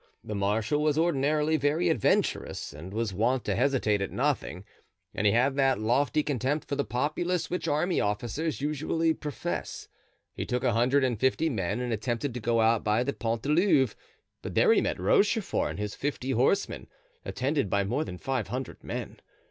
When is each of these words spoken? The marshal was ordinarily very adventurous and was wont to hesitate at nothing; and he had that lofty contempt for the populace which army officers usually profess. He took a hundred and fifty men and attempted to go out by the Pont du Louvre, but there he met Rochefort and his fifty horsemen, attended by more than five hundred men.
The 0.23 0.33
marshal 0.33 0.81
was 0.81 0.97
ordinarily 0.97 1.57
very 1.57 1.89
adventurous 1.89 2.73
and 2.73 2.91
was 2.91 3.13
wont 3.13 3.45
to 3.45 3.53
hesitate 3.53 4.01
at 4.01 4.09
nothing; 4.09 4.65
and 5.13 5.27
he 5.27 5.33
had 5.33 5.55
that 5.57 5.77
lofty 5.79 6.23
contempt 6.23 6.67
for 6.67 6.75
the 6.75 6.83
populace 6.83 7.51
which 7.51 7.67
army 7.67 8.01
officers 8.01 8.61
usually 8.61 9.13
profess. 9.13 9.89
He 10.33 10.43
took 10.43 10.63
a 10.63 10.73
hundred 10.73 11.03
and 11.03 11.19
fifty 11.19 11.49
men 11.51 11.79
and 11.79 11.93
attempted 11.93 12.33
to 12.33 12.39
go 12.39 12.61
out 12.61 12.83
by 12.83 13.03
the 13.03 13.13
Pont 13.13 13.43
du 13.43 13.49
Louvre, 13.49 13.95
but 14.41 14.55
there 14.55 14.73
he 14.73 14.81
met 14.81 14.99
Rochefort 14.99 15.69
and 15.69 15.77
his 15.77 15.93
fifty 15.93 16.31
horsemen, 16.31 16.87
attended 17.23 17.69
by 17.69 17.83
more 17.83 18.03
than 18.03 18.17
five 18.17 18.47
hundred 18.47 18.83
men. 18.83 19.19